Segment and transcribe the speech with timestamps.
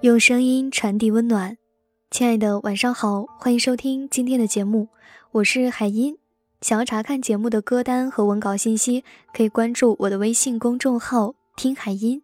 [0.00, 1.58] 用声音传递温暖，
[2.08, 4.86] 亲爱的，晚上好，欢迎收听今天的节目，
[5.32, 6.16] 我是海音。
[6.60, 9.02] 想要查看节目的歌单和文稿信息，
[9.34, 12.22] 可以关注我的微信公众号“听海音”。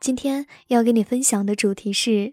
[0.00, 2.32] 今天要跟你分享的主题是：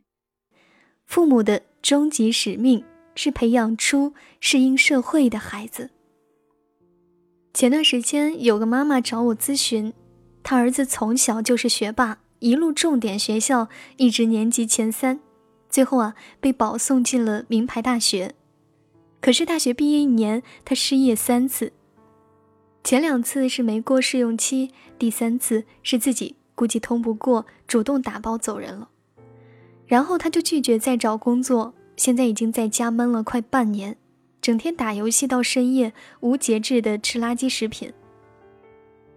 [1.06, 2.82] 父母的终极使命
[3.14, 5.90] 是培养出适应社会的孩子。
[7.54, 9.92] 前段时间有个妈妈找我咨询，
[10.42, 15.20] 她儿子从小就是学霸，一路重点学校，一直年级前三，
[15.70, 18.34] 最后啊被保送进了名牌大学。
[19.22, 21.72] 可是大学毕业一年，他失业三次。
[22.84, 28.90] 前两次是没过试用期，第三次是自己估计通不过，主动打包走人了。
[29.86, 33.98] 然后他就拒绝再找工作，现在已经在家闷了快半年，
[34.42, 37.94] 整天打游戏到深夜，无节制的吃垃圾食品。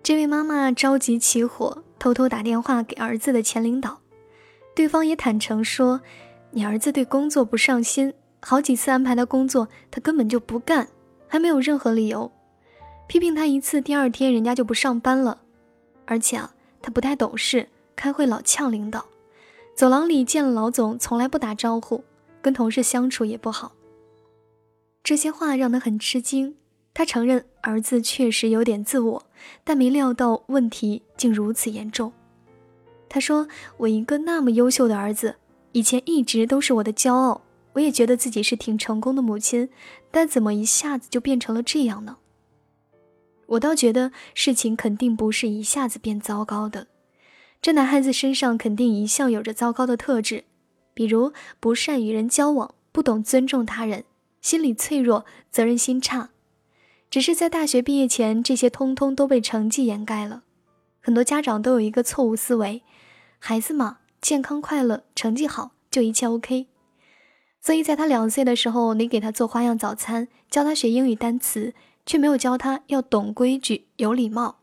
[0.02, 3.98] 这位妈妈着急起火，偷偷打电话给儿子的前领导，
[4.74, 6.02] 对方也坦诚说
[6.52, 8.12] ：“你儿子对工作不上心。”
[8.44, 10.86] 好几次安排他工作，他根本就不干，
[11.26, 12.30] 还没有任何理由。
[13.06, 15.40] 批评他一次，第二天人家就不上班了。
[16.04, 16.52] 而且啊，
[16.82, 19.06] 他不太懂事，开会老呛领导，
[19.74, 22.04] 走廊里见了老总从来不打招呼，
[22.42, 23.72] 跟同事相处也不好。
[25.02, 26.56] 这些话让他很吃惊。
[26.94, 29.26] 他承认儿子确实有点自我，
[29.64, 32.12] 但没料到问题竟如此严重。
[33.08, 35.36] 他说：“我一个那么优秀的儿子，
[35.72, 37.42] 以前一直都是我的骄傲。”
[37.74, 39.68] 我也觉得自己是挺成功的母亲，
[40.12, 42.18] 但怎么一下子就变成了这样呢？
[43.46, 46.86] 我倒觉得事情肯定不是一下子变糟糕的，
[47.60, 50.44] 这男孩子身上肯定一向有着糟糕的特质，
[50.94, 54.04] 比如不善与人交往、不懂尊重他人、
[54.40, 56.30] 心理脆弱、责任心差。
[57.10, 60.42] 只是在大学毕业前，这些通通都被成绩掩盖了。
[61.00, 62.82] 很多家长都有一个错误思维：
[63.38, 66.66] 孩子嘛，健康快乐、成绩好就一切 OK。
[67.60, 71.72] 所以，在他两岁的时候，你给他做花样早餐，教他学英语单词，
[72.04, 74.56] 却没有教他要懂规矩、有礼貌。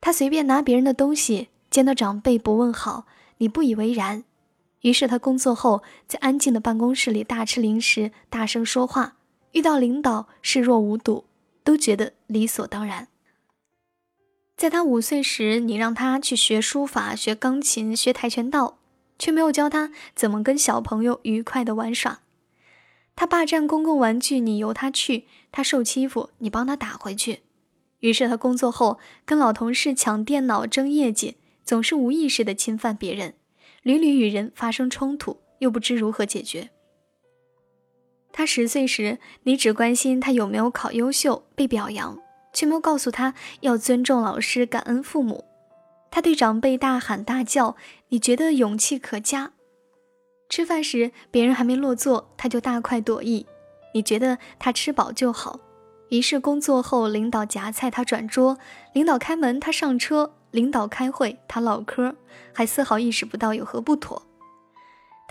[0.00, 3.06] 他随便拿别人的东西，见到长辈不问好，
[3.38, 4.24] 你不以为然。
[4.82, 9.16] 于是他工作后，在安静的办公室里大吃零食、大声说话，
[9.52, 11.24] 遇到领导视若无睹，
[11.64, 13.08] 都觉得理所当然。
[14.56, 18.78] 在他五岁时，你让他去学书法、学钢琴、学跆拳道。
[19.18, 22.22] 却没有教他怎么跟小朋友愉快的玩耍。
[23.14, 27.42] 他霸占公共玩具，你由他去；他受欺负，你帮他打回去。
[28.00, 33.34] 于是他工作后跟老同事抢电脑争业绩，总是无意识的侵犯别人，
[33.84, 36.70] 屡屡与人发生冲突，又不知如何解决。
[38.32, 42.18] 他十岁时，你只关心他有没有考优秀、被表扬，
[42.52, 45.44] 却没有告诉他要尊重老师、感恩父母。
[46.10, 47.76] 他对长辈大喊大叫，
[48.08, 49.52] 你觉得勇气可嘉；
[50.48, 53.46] 吃饭时别人还没落座，他就大快朵颐，
[53.94, 55.60] 你觉得他吃饱就好。
[56.08, 58.58] 于是工作后，领导夹菜他转桌，
[58.92, 62.14] 领导开门他上车，领导开会他唠嗑，
[62.52, 64.22] 还丝毫意识不到有何不妥。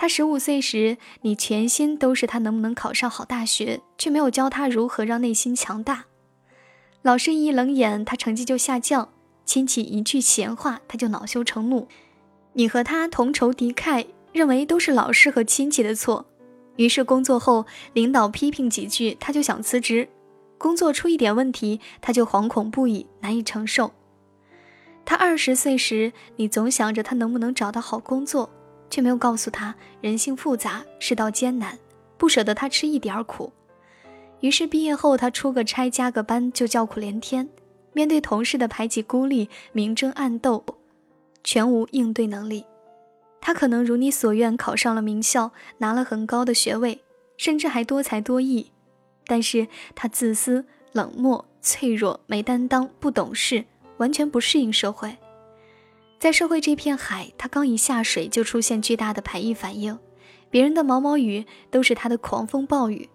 [0.01, 6.05] 他十五岁时，你全心都是他能不能考上好大学，却没有教他如何让内心强大。
[7.03, 9.09] 老师一冷眼，他成绩就下降。
[9.45, 11.87] 亲戚一句闲话，他就恼羞成怒。
[12.53, 16.25] 你和他同仇敌忾，认为都是老师和亲戚的错。
[16.77, 20.09] 于是工作后，领导批评几句，他就想辞职。
[20.57, 23.91] 工作出一点问题，他就惶恐不已，难以承受。
[25.05, 28.49] 他二十岁时，你总想着他能不能找到好工作，
[28.91, 31.79] 却没有告诉他人性复杂，世道艰难，
[32.17, 33.51] 不舍得他吃一点苦。
[34.41, 37.49] 于是毕业后，他出个差加个班就叫苦连天。
[37.93, 40.63] 面对同事的排挤孤立、明争暗斗，
[41.43, 42.65] 全无应对能力。
[43.41, 47.01] 他可能如你所愿考上了名校，拿了很高的学位，
[47.37, 48.71] 甚至还多才多艺，
[49.25, 53.65] 但是他自私、冷漠、脆弱、没担当、不懂事，
[53.97, 55.17] 完全不适应社会。
[56.21, 59.97] 在社会这片海，他刚一下水就出现巨大的排异反应，
[60.51, 63.09] 别人的毛毛雨都是他的狂风暴雨，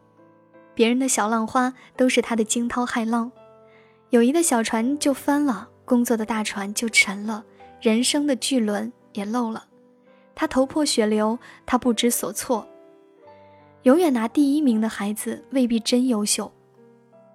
[0.74, 3.30] 别人的小浪花都是他的惊涛骇浪。
[4.10, 7.44] 友谊的小船就翻了，工作的大船就沉了，
[7.80, 9.66] 人生的巨轮也漏了。
[10.34, 12.66] 他头破血流，他不知所措。
[13.84, 16.52] 永远拿第一名的孩子未必真优秀，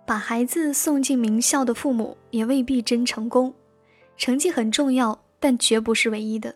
[0.06, 3.54] 把孩子送进名校的父母也未必真成功。
[4.18, 6.56] 成绩很重要，但绝不是唯一的。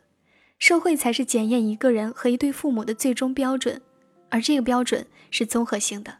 [0.57, 3.81] 社会才是检验一个人和一对父母的最终标准，
[4.29, 6.19] 而这个标准是综合性的。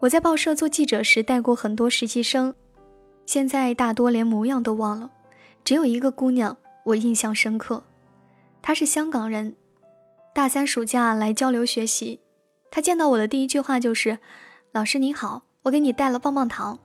[0.00, 2.54] 我在报社做记者时带过很多实习生。
[3.24, 5.10] 现在大多连模样都忘了，
[5.64, 6.54] 只有一个姑娘
[6.84, 7.82] 我印象深刻，
[8.60, 9.56] 她是香港人。
[10.34, 12.20] 大三暑假来交流学习。
[12.70, 14.18] 她见到我的第一句话就是
[14.72, 16.78] ：“老师你好，我给你带了棒棒糖。”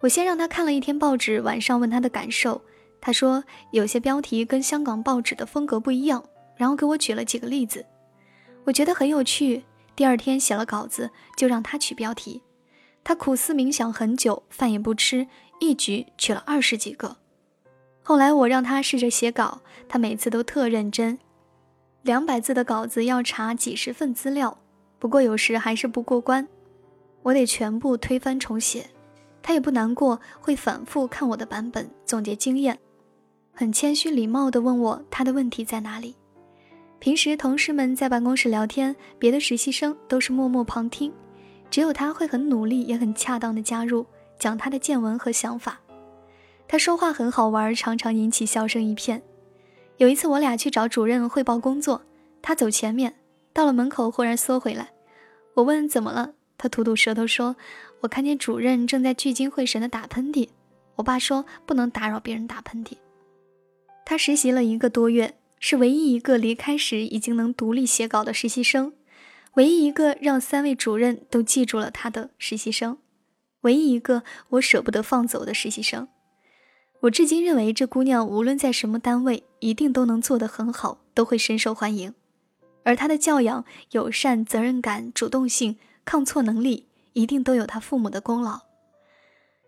[0.00, 2.60] 我先让她看了一天报纸，晚上问她的感受。
[3.04, 6.24] 他说有些标题跟香港报纸的风格不一样，
[6.56, 7.84] 然后给我举了几个例子，
[8.64, 9.64] 我觉得很有趣。
[9.96, 12.40] 第二天写了稿子，就让他取标题。
[13.02, 15.26] 他苦思冥想很久，饭也不吃，
[15.58, 17.16] 一举取了二十几个。
[18.04, 21.18] 后来我让他试着写稿，他每次都特认真。
[22.02, 24.56] 两百字的稿子要查几十份资料，
[25.00, 26.46] 不过有时还是不过关，
[27.22, 28.86] 我得全部推翻重写。
[29.42, 32.78] 他也不难过，会反复看我的版本，总结经验。
[33.54, 36.16] 很谦虚礼貌地问我他的问题在哪里。
[36.98, 41.12] 平时同事们在办公室聊天，别的实习生都是默默旁听，
[41.70, 44.06] 只有他会很努力，也很恰当地加入，
[44.38, 45.80] 讲他的见闻和想法。
[46.66, 49.22] 他说话很好玩，常常引起笑声一片。
[49.98, 52.02] 有一次我俩去找主任汇报工作，
[52.40, 53.14] 他走前面，
[53.52, 54.90] 到了门口忽然缩回来。
[55.54, 57.56] 我问怎么了，他吐吐舌头说
[58.00, 60.48] ：“我看见主任正在聚精会神地打喷嚏。”
[60.96, 62.96] 我爸说不能打扰别人打喷嚏。
[64.04, 68.92] 他实习了一个多月，是唯一一个离开时已经能独立写稿的实习生，
[69.54, 72.98] 唯一一个让三位主任都记住了他的实习生，
[73.62, 76.08] 唯一一个我舍不得放走的实习生。
[77.00, 82.14] 我至今认为这姑娘无论在什么单位，一定都能做得很好，都会深受欢迎。
[82.84, 88.60] 而她的教养、友善、责任感、主动性、抗挫能力，一定都有她父母的功劳。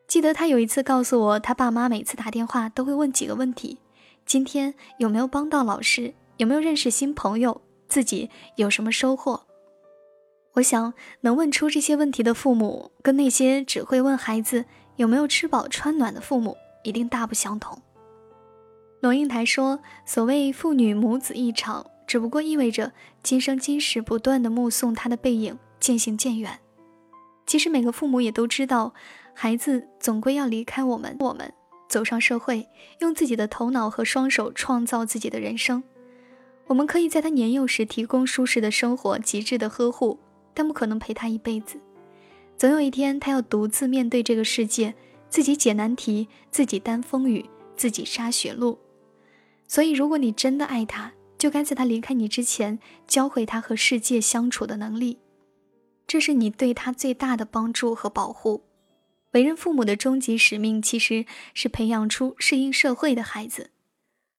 [0.06, 3.78] 记得她有一次告诉我，她爸妈每次打电话都会问几个问题。
[4.26, 6.14] 今天有没有帮到老师？
[6.38, 7.60] 有没有认识新朋友？
[7.88, 9.42] 自己有什么收获？
[10.54, 14.64] 我想能问出这些问题的父母，跟那些只会问孩子
[14.96, 17.80] 有没有吃饱穿暖的父母，一定大不相同。
[19.00, 22.92] 龙应台说：“所谓父女母子一场，只不过意味着
[23.22, 26.58] 今生今世不断的目送他的背影渐行渐远。
[27.46, 28.94] 其实每个父母也都知道，
[29.34, 31.52] 孩子总归要离开我们，我们。”
[31.88, 32.68] 走上社会，
[33.00, 35.82] 用自己的头脑和双手创造自己的人生。
[36.66, 40.18] 我们可以在他年幼时提供舒适的生活、极致的呵护，
[40.54, 41.78] 但不可能陪他一辈子。
[42.56, 44.94] 总有一天，他要独自面对这个世界，
[45.28, 48.78] 自己解难题，自己担风雨，自己杀血路。
[49.66, 55.18] 所以，如果你真的爱他，就该在他离开你之前，教会他和世界相处的能力。
[56.06, 58.62] 这是你对他最大的帮助和保护。
[59.34, 63.70] 为人父母的终极使命，其实是培养出适应社会的孩子。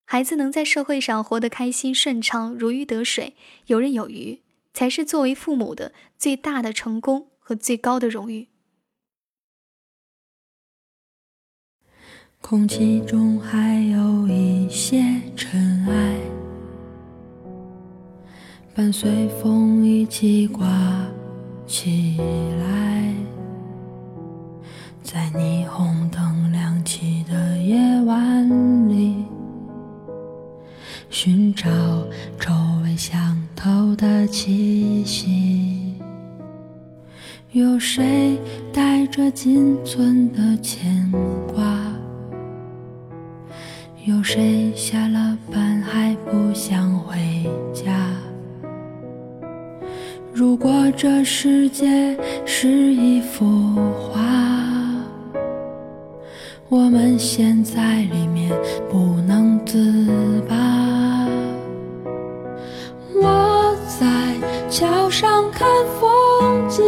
[0.06, 3.36] 孩子能在社会上活得开心、顺畅、如鱼得水、
[3.68, 4.42] 游刃有余，
[4.74, 8.48] 才是作为父母的最大的成功和最高的荣誉。
[12.40, 15.04] 空气中还有一些
[15.36, 16.20] 尘埃，
[18.74, 20.66] 伴随风一起刮
[21.66, 23.14] 起来。
[25.06, 29.24] 在霓虹灯亮起的夜晚里，
[31.12, 31.70] 寻找
[32.40, 32.52] 周
[32.84, 35.94] 围相投的气息。
[37.52, 38.36] 有谁
[38.74, 41.12] 带着仅存的牵
[41.54, 41.64] 挂？
[44.06, 47.16] 有谁下了班还不想回
[47.72, 48.10] 家？
[50.34, 54.75] 如果这世界是一幅画。
[56.68, 58.52] 我们陷在里面
[58.90, 60.56] 不能自拔。
[63.22, 64.08] 我在
[64.68, 65.68] 桥上看
[66.00, 66.84] 风景，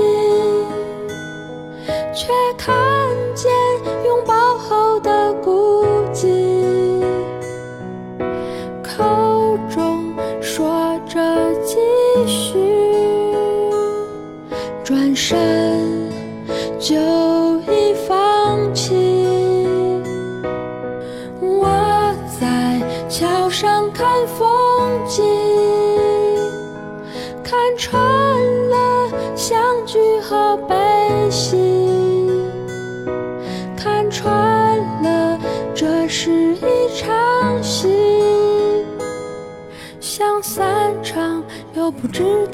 [42.08, 42.47] 不知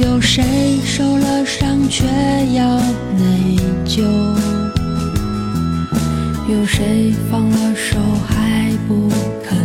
[0.00, 2.04] 有谁受了伤却
[2.54, 2.78] 要
[3.16, 4.02] 内疚？
[6.48, 9.08] 有谁放了手还不
[9.42, 9.58] 肯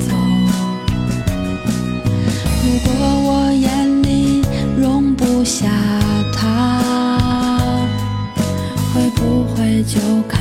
[0.00, 0.16] 走？
[2.64, 2.90] 如果
[3.22, 4.42] 我眼里
[4.80, 5.68] 容不下
[6.32, 7.62] 他
[8.92, 10.37] 会不会就看